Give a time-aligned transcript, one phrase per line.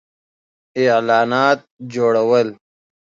[0.77, 1.59] -اعلانات
[1.93, 2.49] جوړو ل